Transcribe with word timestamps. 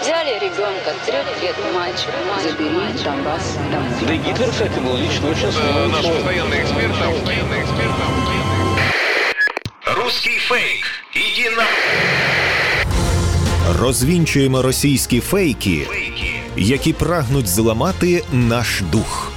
Взяли 0.00 0.38
ребенка, 0.38 0.90
трех 1.06 1.42
лет 1.42 1.56
мальчик, 1.74 2.10
забери 2.42 3.02
Донбасс 3.04 3.56
домой. 3.70 3.88
Да 4.06 4.12
и 4.14 4.18
Гитлер, 4.18 4.50
кстати, 4.50 4.78
был 4.80 4.96
лично 4.96 5.28
очень 5.30 5.48
Это 5.48 5.52
смелый 5.52 5.88
наш 5.88 6.02
человек. 6.04 6.24
постоянный 6.24 6.62
эксперт. 6.62 6.98
там, 6.98 7.12
Постоянный 7.12 7.60
эксперт. 7.62 7.92
там. 7.98 8.12
Русский 10.04 10.38
фейк. 10.38 10.84
Иди 11.14 11.50
на 11.56 11.64
Розвінчуємо 13.80 14.62
російські 14.62 15.20
фейки, 15.20 15.86
які 16.56 16.92
прагнуть 16.92 17.46
зламати 17.48 18.24
наш 18.32 18.80
дух. 18.92 19.32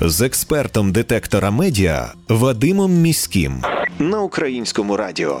З 0.00 0.20
експертом 0.20 0.92
детектора 0.92 1.50
медіа 1.50 2.12
Вадимом 2.28 2.92
Міським 2.92 3.62
на 3.98 4.20
українському 4.20 4.96
радіо. 4.96 5.40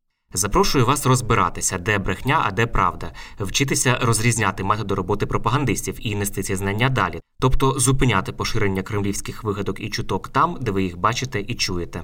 Запрошую 0.33 0.85
вас 0.85 1.05
розбиратися, 1.05 1.77
де 1.77 1.97
брехня, 1.97 2.41
а 2.45 2.51
де 2.51 2.67
правда, 2.67 3.11
вчитися 3.39 3.97
розрізняти 4.01 4.63
методи 4.63 4.95
роботи 4.95 5.25
пропагандистів 5.25 5.95
і 5.99 6.15
нести 6.15 6.43
ці 6.43 6.55
знання 6.55 6.89
далі, 6.89 7.21
тобто 7.39 7.79
зупиняти 7.79 8.31
поширення 8.31 8.83
кремлівських 8.83 9.43
вигадок 9.43 9.79
і 9.79 9.89
чуток 9.89 10.27
там, 10.27 10.57
де 10.61 10.71
ви 10.71 10.83
їх 10.83 10.97
бачите 10.97 11.41
і 11.47 11.55
чуєте. 11.55 12.03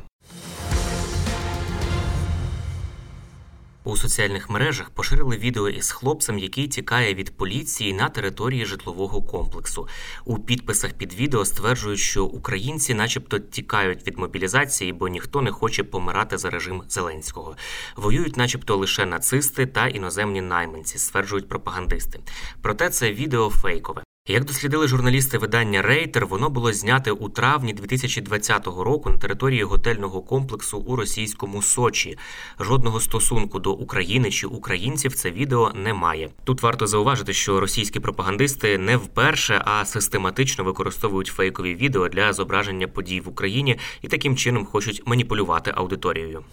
У 3.88 3.98
соціальних 3.98 4.50
мережах 4.50 4.90
поширили 4.90 5.38
відео 5.38 5.70
із 5.70 5.92
хлопцем, 5.92 6.40
який 6.40 6.68
тікає 6.68 7.14
від 7.14 7.38
поліції 7.38 7.94
на 7.94 8.10
території 8.10 8.66
житлового 8.66 9.22
комплексу. 9.22 9.88
У 10.26 10.40
підписах 10.40 10.94
під 10.94 11.14
відео 11.14 11.46
стверджують, 11.46 12.00
що 12.00 12.26
українці, 12.26 12.94
начебто, 12.94 13.40
тікають 13.40 14.08
від 14.08 14.18
мобілізації, 14.18 14.94
бо 14.94 15.08
ніхто 15.08 15.42
не 15.42 15.52
хоче 15.52 15.84
помирати 15.84 16.38
за 16.38 16.50
режим 16.50 16.84
Зеленського. 16.90 17.56
Воюють, 17.96 18.38
начебто, 18.38 18.78
лише 18.78 19.06
нацисти 19.06 19.66
та 19.66 19.88
іноземні 19.88 20.42
найманці, 20.42 20.98
стверджують 20.98 21.50
пропагандисти. 21.50 22.20
Проте 22.62 22.90
це 22.90 23.12
відео 23.14 23.50
фейкове. 23.50 24.07
Як 24.30 24.46
дослідили 24.46 24.88
журналісти 24.88 25.38
видання 25.38 25.82
Рейтер, 25.82 26.26
воно 26.26 26.50
було 26.50 26.74
зняте 26.74 27.12
у 27.12 27.30
травні 27.30 27.74
2020 27.74 28.68
року 28.68 29.10
на 29.10 29.18
території 29.18 29.64
готельного 29.64 30.22
комплексу 30.22 30.78
у 30.78 30.96
російському 30.96 31.62
Сочі. 31.62 32.18
Жодного 32.60 33.00
стосунку 33.00 33.60
до 33.60 33.72
України 33.72 34.32
чи 34.32 34.48
українців 34.48 35.14
це 35.14 35.32
відео 35.32 35.72
не 35.76 35.94
має. 35.94 36.30
Тут 36.44 36.62
варто 36.62 36.88
зауважити, 36.88 37.34
що 37.34 37.60
російські 37.60 38.00
пропагандисти 38.00 38.78
не 38.78 38.98
вперше, 38.98 39.62
а 39.66 39.86
систематично 39.86 40.64
використовують 40.64 41.28
фейкові 41.28 41.76
відео 41.76 42.10
для 42.10 42.34
зображення 42.34 42.88
подій 42.88 43.22
в 43.22 43.30
Україні 43.30 43.80
і 44.02 44.08
таким 44.08 44.38
чином 44.38 44.66
хочуть 44.66 45.02
маніпулювати 45.06 45.72
аудиторією. 45.76 46.44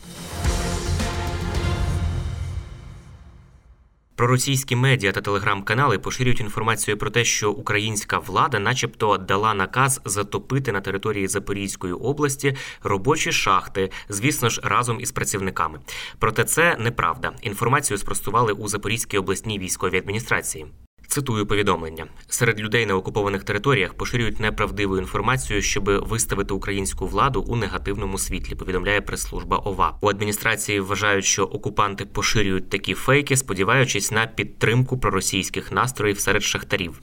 Проросійські 4.16 4.76
медіа 4.76 5.12
та 5.12 5.20
телеграм-канали 5.20 5.98
поширюють 5.98 6.40
інформацію 6.40 6.98
про 6.98 7.10
те, 7.10 7.24
що 7.24 7.50
українська 7.50 8.18
влада, 8.18 8.58
начебто, 8.58 9.18
дала 9.18 9.54
наказ 9.54 10.00
затопити 10.04 10.72
на 10.72 10.80
території 10.80 11.28
Запорізької 11.28 11.92
області 11.92 12.56
робочі 12.82 13.32
шахти, 13.32 13.90
звісно 14.08 14.48
ж, 14.48 14.60
разом 14.64 15.00
із 15.00 15.12
працівниками. 15.12 15.78
Проте 16.18 16.44
це 16.44 16.76
неправда. 16.78 17.32
Інформацію 17.42 17.98
спростували 17.98 18.52
у 18.52 18.68
Запорізькій 18.68 19.18
обласній 19.18 19.58
військовій 19.58 19.98
адміністрації. 19.98 20.66
Цитую 21.14 21.46
повідомлення: 21.46 22.06
серед 22.28 22.60
людей 22.60 22.86
на 22.86 22.96
окупованих 22.96 23.44
територіях 23.44 23.94
поширюють 23.94 24.40
неправдиву 24.40 24.98
інформацію, 24.98 25.62
щоб 25.62 25.90
виставити 26.08 26.54
українську 26.54 27.06
владу 27.06 27.40
у 27.48 27.56
негативному 27.56 28.18
світлі. 28.18 28.54
Повідомляє 28.54 29.00
прес-служба 29.00 29.56
ОВА. 29.56 29.98
У 30.00 30.08
адміністрації 30.08 30.80
вважають, 30.80 31.24
що 31.24 31.44
окупанти 31.44 32.04
поширюють 32.04 32.70
такі 32.70 32.94
фейки, 32.94 33.36
сподіваючись 33.36 34.12
на 34.12 34.26
підтримку 34.26 34.98
проросійських 34.98 35.72
настроїв 35.72 36.20
серед 36.20 36.42
шахтарів. 36.42 37.00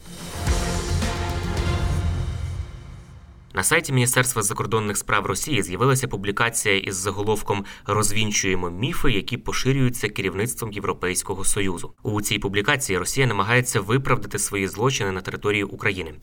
На 3.54 3.64
сайті 3.64 3.94
Міністерства 3.94 4.44
закордонних 4.44 4.98
справ 4.98 5.26
Росії 5.26 5.64
з'явилася 5.64 6.08
публікація 6.08 6.78
із 6.78 6.96
заголовком 6.96 7.66
Розвінчуємо 7.86 8.70
міфи, 8.70 9.12
які 9.12 9.38
поширюються 9.38 10.10
керівництвом 10.10 10.72
Європейського 10.72 11.44
союзу. 11.44 11.94
У 12.04 12.22
цій 12.22 12.40
публікації 12.40 13.00
Росія 13.00 13.28
намагається 13.28 13.82
виправдати 13.82 14.40
свої 14.40 14.68
злочини 14.68 15.12
на 15.12 15.22
території 15.22 15.64
України. 15.64 16.14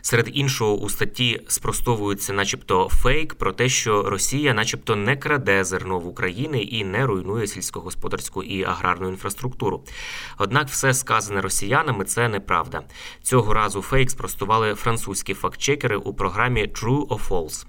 Серед 0.00 0.30
іншого 0.32 0.76
у 0.76 0.88
статті 0.88 1.40
спростовується, 1.48 2.32
начебто, 2.32 2.88
фейк 2.88 3.34
про 3.34 3.52
те, 3.52 3.68
що 3.68 4.02
Росія, 4.02 4.54
начебто, 4.54 4.96
не 4.96 5.16
краде 5.16 5.64
зерно 5.64 5.98
в 5.98 6.06
Україні 6.06 6.68
і 6.72 6.84
не 6.84 7.06
руйнує 7.06 7.46
сільськогосподарську 7.46 8.42
і 8.42 8.64
аграрну 8.64 9.08
інфраструктуру. 9.08 9.84
Однак, 10.38 10.68
все 10.68 10.94
сказане 10.94 11.40
росіянами 11.40 12.04
це 12.04 12.28
неправда. 12.28 12.82
Цього 13.22 13.54
разу 13.54 13.82
фейк 13.82 14.10
спростували 14.10 14.74
французькі 14.74 15.34
фактчекери 15.34 15.96
у 15.96 16.14
програмі 16.14 16.66
True 16.82 17.06
or 17.08 17.28
False. 17.28 17.66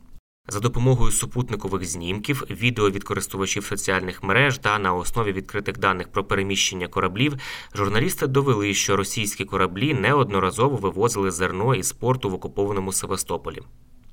За 0.47 0.59
допомогою 0.59 1.11
супутникових 1.11 1.85
знімків, 1.85 2.43
відео 2.49 2.89
від 2.89 3.03
користувачів 3.03 3.65
соціальних 3.65 4.23
мереж 4.23 4.57
та 4.57 4.79
на 4.79 4.93
основі 4.93 5.31
відкритих 5.31 5.77
даних 5.77 6.07
про 6.07 6.23
переміщення 6.23 6.87
кораблів, 6.87 7.35
журналісти 7.75 8.27
довели, 8.27 8.73
що 8.73 8.97
російські 8.97 9.45
кораблі 9.45 9.93
неодноразово 9.93 10.77
вивозили 10.77 11.31
зерно 11.31 11.75
із 11.75 11.91
порту 11.91 12.29
в 12.29 12.33
окупованому 12.33 12.91
Севастополі. 12.91 13.59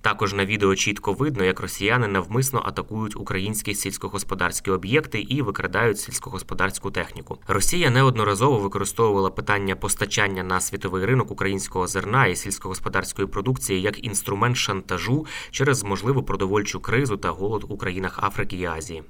Також 0.06 0.34
на 0.34 0.44
відео 0.44 0.76
чітко 0.76 1.12
видно, 1.12 1.44
як 1.44 1.60
росіяни 1.60 2.08
навмисно 2.08 2.62
атакують 2.64 3.16
українські 3.16 3.74
сільськогосподарські 3.74 4.70
об'єкти 4.70 5.20
і 5.20 5.42
викрадають 5.42 5.98
сільськогосподарську 5.98 6.90
техніку. 6.90 7.38
Росія 7.46 7.90
неодноразово 7.90 8.58
використовувала 8.58 9.30
питання 9.30 9.76
постачання 9.76 10.42
на 10.42 10.60
світовий 10.60 11.04
ринок 11.04 11.30
українського 11.30 11.86
зерна 11.86 12.26
і 12.26 12.36
сільськогосподарської 12.36 13.28
продукції 13.28 13.82
як 13.82 14.04
інструмент 14.04 14.56
шантажу 14.56 15.26
через 15.50 15.84
можливу 15.84 16.22
продовольчу 16.22 16.80
кризу 16.80 17.16
та 17.16 17.30
голод 17.30 17.64
у 17.68 17.76
країнах 17.76 18.18
Африки 18.22 18.56
і 18.56 18.64
Азії. 18.64 19.02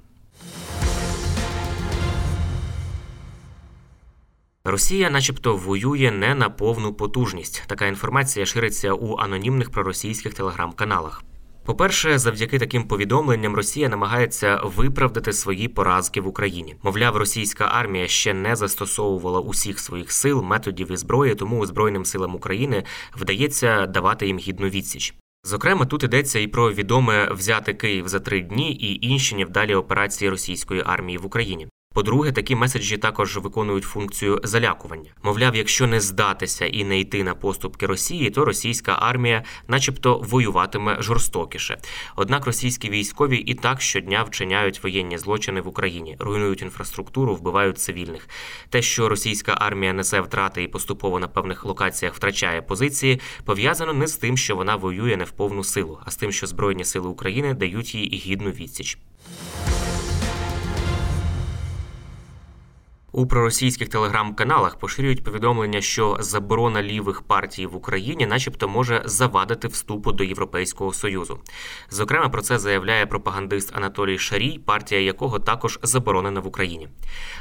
Росія, 4.69 5.11
начебто, 5.11 5.57
воює 5.57 6.11
не 6.11 6.35
на 6.35 6.51
повну 6.51 6.95
потужність. 6.95 7.65
Така 7.67 7.87
інформація 7.87 8.47
шириться 8.47 8.93
у 8.93 9.17
анонімних 9.17 9.71
проросійських 9.71 10.35
телеграм-каналах. 10.35 11.23
По-перше, 11.65 12.19
завдяки 12.19 12.59
таким 12.59 12.89
повідомленням 12.89 13.57
Росія 13.57 13.89
намагається 13.89 14.61
виправдати 14.65 15.33
свої 15.33 15.69
поразки 15.69 16.21
в 16.21 16.27
Україні. 16.29 16.77
Мовляв, 16.83 17.17
російська 17.17 17.65
армія 17.65 18.09
ще 18.09 18.35
не 18.35 18.57
застосовувала 18.57 19.41
усіх 19.41 19.79
своїх 19.79 20.13
сил, 20.13 20.43
методів 20.43 20.93
і 20.93 20.97
зброї, 20.97 21.35
тому 21.35 21.67
Збройним 21.67 22.05
силам 22.05 22.35
України 22.35 22.85
вдається 23.17 23.87
давати 23.87 24.27
їм 24.27 24.39
гідну 24.39 24.69
відсіч. 24.69 25.15
Зокрема, 25.45 25.85
тут 25.85 26.05
йдеться 26.05 26.39
і 26.39 26.47
про 26.47 26.73
відоме 26.73 27.33
взяти 27.33 27.75
Київ 27.75 28.09
за 28.09 28.21
три 28.21 28.41
дні 28.41 28.73
і 28.73 29.07
інші 29.07 29.37
невдалі 29.37 29.75
операції 29.75 30.31
російської 30.31 30.83
армії 30.87 31.19
в 31.19 31.27
Україні. 31.27 31.69
По-друге, 31.97 32.33
такі 32.33 32.55
меседжі 32.55 32.97
також 32.97 33.37
виконують 33.37 33.85
функцію 33.85 34.41
залякування. 34.45 35.11
Мовляв, 35.23 35.57
якщо 35.57 35.87
не 35.87 36.01
здатися 36.01 36.67
і 36.67 36.85
не 36.85 37.01
йти 37.01 37.25
на 37.25 37.35
поступки 37.35 37.87
Росії, 37.87 38.31
то 38.31 38.45
російська 38.45 38.97
армія, 39.01 39.45
начебто, 39.69 40.19
воюватиме 40.19 40.97
жорстокіше. 41.01 41.79
Однак 42.17 42.47
російські 42.47 42.91
військові 42.91 43.37
і 43.37 43.55
так 43.55 43.81
щодня 43.81 44.23
вчиняють 44.23 44.83
воєнні 44.83 45.19
злочини 45.19 45.61
в 45.61 45.69
Україні, 45.69 46.17
руйнують 46.19 46.63
інфраструктуру, 46.63 47.35
вбивають 47.35 47.79
цивільних. 47.79 48.29
Те, 48.71 48.83
що 48.83 49.09
російська 49.09 49.57
армія 49.61 49.93
несе 49.93 50.21
втрати 50.21 50.63
і 50.63 50.69
поступово 50.69 51.19
на 51.19 51.29
певних 51.29 51.65
локаціях 51.65 52.15
втрачає 52.15 52.63
позиції, 52.63 53.21
пов'язано 53.45 53.93
не 53.93 54.07
з 54.07 54.17
тим, 54.17 54.37
що 54.37 54.57
вона 54.57 54.77
воює 54.77 55.17
не 55.17 55.25
в 55.25 55.31
повну 55.31 55.65
силу, 55.65 55.99
а 56.05 56.11
з 56.11 56.17
тим, 56.17 56.33
що 56.33 56.47
Збройні 56.47 56.85
сили 56.85 57.09
України 57.09 57.55
дають 57.55 57.95
їй 57.95 58.23
гідну 58.27 58.51
відсіч. 58.51 58.99
У 63.17 63.27
проросійських 63.27 63.89
телеграм-каналах 63.89 64.79
поширюють 64.79 65.25
повідомлення, 65.25 65.81
що 65.81 66.17
заборона 66.21 66.83
лівих 66.83 67.23
партій 67.23 67.67
в 67.67 67.77
Україні, 67.77 68.27
начебто, 68.27 68.69
може 68.69 69.03
завадити 69.05 69.69
вступу 69.69 70.13
до 70.13 70.25
Європейського 70.25 70.93
союзу. 70.93 71.39
Зокрема, 71.91 72.29
про 72.29 72.43
це 72.43 72.59
заявляє 72.59 73.07
пропагандист 73.07 73.77
Анатолій 73.77 74.19
Шарій, 74.19 74.61
партія 74.67 75.01
якого 75.01 75.39
також 75.39 75.79
заборонена 75.83 76.41
в 76.41 76.47
Україні. 76.47 76.89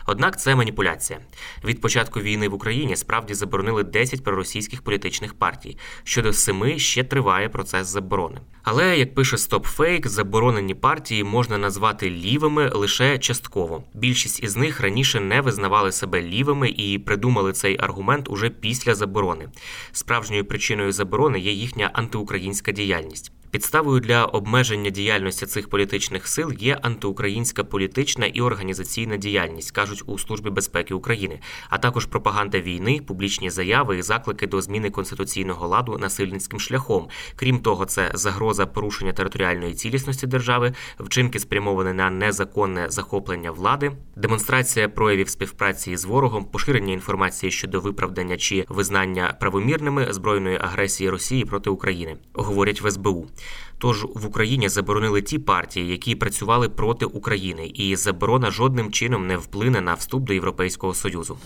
Однак 0.05 0.39
це 0.39 0.55
маніпуляція. 0.55 1.19
Від 1.63 1.81
початку 1.81 2.19
війни 2.19 2.49
в 2.49 2.53
Україні 2.53 2.95
справді 2.95 3.33
заборонили 3.33 3.83
10 3.83 4.23
проросійських 4.23 4.81
політичних 4.81 5.33
партій. 5.33 5.77
Щодо 6.03 6.33
семи 6.33 6.79
ще 6.79 7.03
триває 7.03 7.49
процес 7.49 7.87
заборони. 7.87 8.41
Але 8.63 8.97
як 8.97 9.15
пише 9.15 9.35
StopFake, 9.35 10.07
заборонені 10.07 10.73
партії 10.75 11.23
можна 11.23 11.57
назвати 11.57 12.09
лівими 12.09 12.69
лише 12.69 13.17
частково. 13.17 13.83
Більшість 13.93 14.43
із 14.43 14.55
них 14.55 14.81
раніше 14.81 15.19
не 15.19 15.41
визнавали 15.41 15.64
себе 15.91 16.21
лівими 16.21 16.69
і 16.69 16.99
придумали 16.99 17.53
цей 17.53 17.77
аргумент 17.79 18.29
уже 18.29 18.49
після 18.49 18.95
заборони. 18.95 19.49
Справжньою 19.91 20.45
причиною 20.45 20.91
заборони 20.91 21.39
є 21.39 21.51
їхня 21.51 21.89
антиукраїнська 21.93 22.71
діяльність. 22.71 23.34
Підставою 23.55 23.99
для 23.99 24.25
обмеження 24.25 24.89
діяльності 24.89 25.45
цих 25.45 25.69
політичних 25.69 26.27
сил 26.27 26.53
є 26.59 26.79
антиукраїнська 26.81 27.63
політична 27.63 28.25
і 28.25 28.41
організаційна 28.41 29.17
діяльність, 29.17 29.71
кажуть 29.71 30.03
у 30.05 30.19
службі 30.19 30.49
безпеки 30.49 30.93
України, 30.93 31.39
а 31.69 31.77
також 31.77 32.05
пропаганда 32.05 32.59
війни, 32.59 33.01
публічні 33.07 33.49
заяви 33.49 33.97
і 33.97 34.01
заклики 34.01 34.47
до 34.47 34.61
зміни 34.61 34.89
конституційного 34.89 35.67
ладу 35.67 35.97
насильницьким 35.97 36.59
шляхом. 36.59 37.07
Крім 37.35 37.59
того, 37.59 37.85
це 37.85 38.11
загроза 38.13 38.65
порушення 38.65 39.13
територіальної 39.13 39.73
цілісності 39.73 40.27
держави, 40.27 40.73
вчинки 40.99 41.39
спрямовані 41.39 41.93
на 41.93 42.09
незаконне 42.09 42.89
захоплення 42.89 43.51
влади, 43.51 43.91
демонстрація 44.15 44.89
проявів 44.89 45.29
співпраці 45.29 45.97
з 45.97 46.05
ворогом, 46.05 46.45
поширення 46.45 46.93
інформації 46.93 47.51
щодо 47.51 47.79
виправдання 47.79 48.37
чи 48.37 48.65
визнання 48.69 49.37
правомірними 49.39 50.13
збройної 50.13 50.57
агресії 50.61 51.09
Росії 51.09 51.45
проти 51.45 51.69
України, 51.69 52.17
говорять 52.33 52.81
в 52.81 52.91
СБУ. 52.91 53.27
Тож 53.77 54.03
в 54.03 54.25
Україні 54.25 54.69
заборонили 54.69 55.21
ті 55.21 55.39
партії, 55.39 55.87
які 55.87 56.15
працювали 56.15 56.69
проти 56.69 57.05
України, 57.05 57.67
і 57.67 57.95
заборона 57.95 58.51
жодним 58.51 58.91
чином 58.91 59.27
не 59.27 59.37
вплине 59.37 59.81
на 59.81 59.93
вступ 59.93 60.23
до 60.23 60.33
Європейського 60.33 60.93
союзу. 60.93 61.37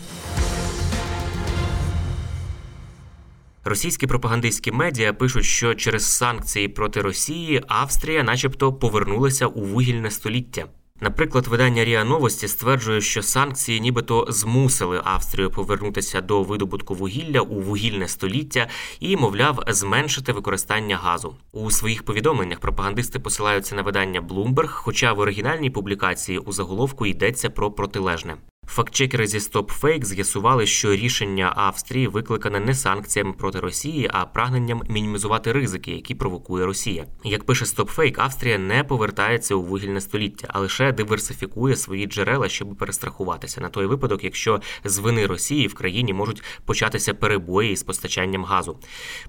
Російські 3.64 4.08
пропагандистські 4.08 4.72
медіа 4.72 5.14
пишуть, 5.14 5.46
що 5.46 5.76
через 5.76 6.12
санкції 6.12 6.68
проти 6.68 7.02
Росії 7.02 7.64
Австрія, 7.68 8.24
начебто, 8.24 8.74
повернулася 8.74 9.48
у 9.48 9.62
вугільне 9.62 10.12
століття. 10.12 10.66
Наприклад, 11.02 11.48
видання 11.48 11.86
Ріа 11.86 12.04
Новості 12.04 12.48
стверджує, 12.48 13.02
що 13.02 13.22
санкції 13.22 13.82
нібито 13.82 14.26
змусили 14.30 15.02
Австрію 15.04 15.52
повернутися 15.52 16.22
до 16.22 16.44
видобутку 16.44 16.94
вугілля 16.94 17.42
у 17.42 17.62
вугільне 17.62 18.08
століття 18.08 18.68
і, 19.00 19.18
мовляв, 19.18 19.64
зменшити 19.68 20.34
використання 20.34 20.98
газу. 20.98 21.36
У 21.52 21.72
своїх 21.72 22.04
повідомленнях 22.04 22.60
пропагандисти 22.60 23.20
посилаються 23.20 23.76
на 23.76 23.82
видання 23.82 24.22
Bloomberg, 24.22 24.68
хоча 24.68 25.14
в 25.14 25.20
оригінальній 25.20 25.70
публікації 25.70 26.38
у 26.38 26.52
заголовку 26.52 27.06
йдеться 27.06 27.50
про 27.50 27.72
протилежне. 27.72 28.36
Фактчекери 28.72 29.28
зі 29.28 29.38
StopFake 29.38 30.06
з'ясували, 30.06 30.66
що 30.66 30.96
рішення 30.96 31.54
Австрії 31.56 32.08
викликане 32.08 32.60
не 32.60 32.76
санкціями 32.76 33.34
проти 33.34 33.60
Росії, 33.60 34.10
а 34.14 34.26
прагненням 34.26 34.84
мінімізувати 34.90 35.52
ризики, 35.52 35.92
які 35.92 36.16
провокує 36.16 36.66
Росія. 36.66 37.06
Як 37.24 37.44
пише 37.44 37.66
StopFake, 37.66 38.16
Австрія 38.18 38.58
не 38.58 38.84
повертається 38.84 39.56
у 39.56 39.62
вугільне 39.62 40.02
століття, 40.02 40.48
а 40.52 40.60
лише 40.60 40.92
диверсифікує 40.92 41.76
свої 41.76 42.06
джерела, 42.06 42.50
щоб 42.50 42.76
перестрахуватися 42.76 43.62
на 43.62 43.70
той 43.70 43.86
випадок, 43.86 44.24
якщо 44.24 44.62
з 44.84 44.98
вини 44.98 45.26
Росії 45.26 45.68
в 45.68 45.74
країні 45.74 46.14
можуть 46.14 46.44
початися 46.66 47.14
перебої 47.14 47.76
з 47.76 47.84
постачанням 47.84 48.46
газу. 48.46 48.78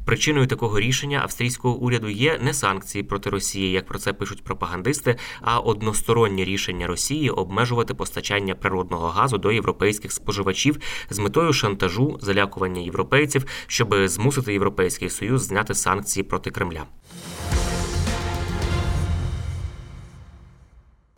Причиною 0.04 0.46
такого 0.46 0.81
рішення 0.81 1.20
австрійського 1.22 1.76
уряду 1.76 2.08
є 2.08 2.38
не 2.43 2.54
санкції 2.54 3.04
проти 3.04 3.31
Росії, 3.31 3.70
як 3.72 3.86
про 3.86 3.98
це 3.98 4.12
пишуть 4.12 4.44
пропагандисти, 4.44 5.16
а 5.40 5.58
одностороннє 5.58 6.44
рішення 6.44 6.86
Росії 6.86 7.31
обмежувати 7.31 7.94
постачання 7.94 8.54
природного 8.54 9.08
газу 9.08 9.30
газу 9.31 9.38
до 9.38 9.53
європейських 9.53 10.12
споживачів 10.12 10.79
з 11.11 11.19
метою 11.19 11.53
шантажу, 11.53 12.19
залякування 12.21 12.81
європейців, 12.81 13.44
щоб 13.67 13.94
змусити 14.09 14.53
європейський 14.53 15.11
союз 15.11 15.43
зняти 15.43 15.75
санкції 15.75 16.25
проти 16.25 16.50
Кремля. 16.50 16.85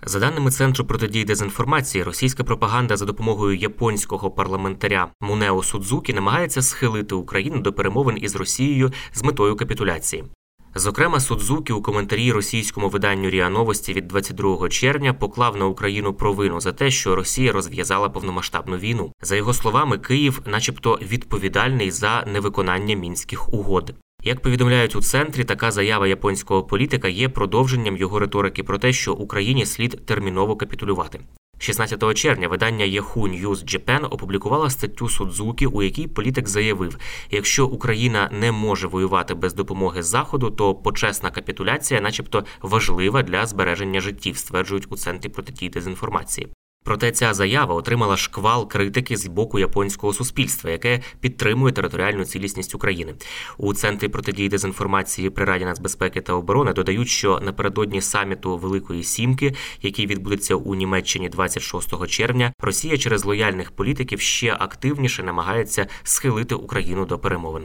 За 0.04 0.20
даними 0.20 0.50
центру 0.50 0.84
протидії 0.84 1.24
дезінформації, 1.24 2.04
російська 2.04 2.44
пропаганда 2.44 2.96
за 2.96 3.04
допомогою 3.04 3.56
японського 3.56 4.30
парламентаря 4.30 5.10
Мунео 5.20 5.62
Судзукі 5.62 6.12
намагається 6.12 6.62
схилити 6.62 7.14
Україну 7.14 7.58
до 7.60 7.72
перемовин 7.72 8.18
із 8.20 8.36
Росією 8.36 8.92
з 9.12 9.22
метою 9.22 9.56
капітуляції. 9.56 10.24
Зокрема, 10.74 11.20
Судзукі 11.20 11.72
у 11.72 11.82
коментарі 11.82 12.32
російському 12.32 12.88
виданню 12.88 13.30
Ріа 13.30 13.48
Новості 13.48 13.92
від 13.92 14.08
22 14.08 14.68
червня 14.68 15.14
поклав 15.14 15.56
на 15.56 15.66
Україну 15.66 16.14
провину 16.14 16.60
за 16.60 16.72
те, 16.72 16.90
що 16.90 17.16
Росія 17.16 17.52
розв'язала 17.52 18.08
повномасштабну 18.08 18.76
війну. 18.76 19.12
За 19.22 19.36
його 19.36 19.54
словами, 19.54 19.98
Київ, 19.98 20.42
начебто, 20.46 20.98
відповідальний 21.02 21.90
за 21.90 22.24
невиконання 22.26 22.96
мінських 22.96 23.52
угод. 23.54 23.94
Як 24.24 24.42
повідомляють 24.42 24.96
у 24.96 25.02
центрі, 25.02 25.44
така 25.44 25.70
заява 25.70 26.06
японського 26.06 26.62
політика 26.62 27.08
є 27.08 27.28
продовженням 27.28 27.96
його 27.96 28.18
риторики 28.18 28.62
про 28.62 28.78
те, 28.78 28.92
що 28.92 29.14
Україні 29.14 29.66
слід 29.66 30.06
терміново 30.06 30.56
капітулювати. 30.56 31.20
16 31.62 32.14
червня 32.14 32.48
видання 32.48 32.84
Yahoo 32.84 33.42
News 33.42 33.64
Japan 33.64 34.06
опублікувало 34.10 34.70
статтю 34.70 35.08
Судзуки, 35.08 35.66
у 35.66 35.82
якій 35.82 36.06
політик 36.06 36.48
заявив: 36.48 36.98
якщо 37.30 37.66
Україна 37.66 38.30
не 38.32 38.52
може 38.52 38.86
воювати 38.86 39.34
без 39.34 39.54
допомоги 39.54 40.02
Заходу, 40.02 40.50
то 40.50 40.74
почесна 40.74 41.30
капітуляція, 41.30 42.00
начебто, 42.00 42.44
важлива 42.62 43.22
для 43.22 43.46
збереження 43.46 44.00
життів, 44.00 44.36
стверджують 44.36 44.86
у 44.92 44.96
центрі 44.96 45.28
протидії 45.28 45.68
дезінформації. 45.68 46.48
Проте 46.84 47.12
ця 47.12 47.34
заява 47.34 47.74
отримала 47.74 48.16
шквал 48.16 48.68
критики 48.68 49.16
з 49.16 49.26
боку 49.26 49.58
японського 49.58 50.12
суспільства, 50.12 50.70
яке 50.70 51.00
підтримує 51.20 51.72
територіальну 51.72 52.24
цілісність 52.24 52.74
України. 52.74 53.14
У 53.58 53.74
центрі 53.74 54.08
протидії 54.08 54.48
дезінформації 54.48 55.30
при 55.30 55.44
раді 55.44 55.64
нацбезпеки 55.64 56.20
та 56.20 56.32
оборони 56.32 56.72
додають, 56.72 57.08
що 57.08 57.40
напередодні 57.42 58.00
саміту 58.00 58.56
Великої 58.56 59.04
Сімки, 59.04 59.54
який 59.82 60.06
відбудеться 60.06 60.54
у 60.54 60.74
Німеччині 60.74 61.28
26 61.28 62.06
червня, 62.06 62.52
Росія 62.58 62.98
через 62.98 63.24
лояльних 63.24 63.70
політиків 63.70 64.20
ще 64.20 64.56
активніше 64.58 65.22
намагається 65.22 65.86
схилити 66.02 66.54
Україну 66.54 67.06
до 67.06 67.18
перемовин. 67.18 67.64